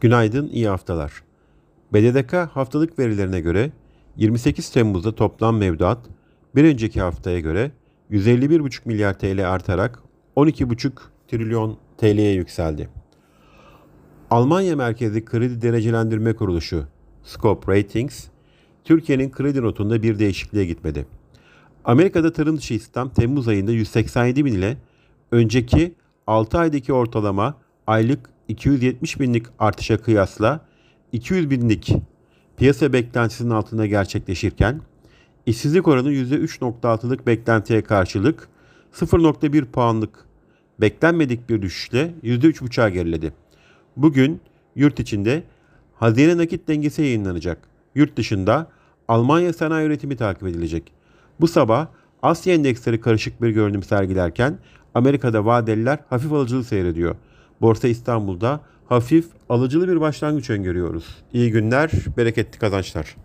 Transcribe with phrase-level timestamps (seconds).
[0.00, 1.22] Günaydın, iyi haftalar.
[1.92, 3.72] BDDK haftalık verilerine göre
[4.16, 5.98] 28 Temmuz'da toplam mevduat
[6.54, 7.70] bir önceki haftaya göre
[8.10, 10.02] 151,5 milyar TL artarak
[10.36, 10.92] 12,5
[11.28, 12.88] trilyon TL'ye yükseldi.
[14.30, 16.86] Almanya merkezli kredi derecelendirme kuruluşu
[17.22, 18.24] Scope Ratings,
[18.84, 21.06] Türkiye'nin kredi notunda bir değişikliğe gitmedi.
[21.84, 24.76] Amerika'da tarım dışı istihdam Temmuz ayında 187 bin ile
[25.30, 25.94] önceki
[26.26, 27.54] 6 aydaki ortalama
[27.86, 30.60] aylık 270 binlik artışa kıyasla
[31.12, 31.92] 200 binlik
[32.56, 34.80] piyasa beklentisinin altında gerçekleşirken
[35.46, 38.48] işsizlik oranı %3.6'lık beklentiye karşılık
[38.92, 40.24] 0.1 puanlık
[40.80, 43.32] beklenmedik bir düşüşle %3.5'a geriledi.
[43.96, 44.40] Bugün
[44.76, 45.42] yurt içinde
[45.94, 47.58] hazine nakit dengesi yayınlanacak.
[47.94, 48.70] Yurt dışında
[49.08, 50.92] Almanya sanayi üretimi takip edilecek.
[51.40, 51.86] Bu sabah
[52.22, 54.58] Asya endeksleri karışık bir görünüm sergilerken
[54.94, 57.16] Amerika'da vadeliler hafif alıcılı seyrediyor.
[57.60, 61.16] Borsa İstanbul'da hafif alıcılı bir başlangıç öngörüyoruz.
[61.32, 63.16] İyi günler, bereketli kazançlar.